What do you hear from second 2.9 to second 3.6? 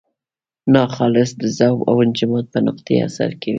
اثر کوي.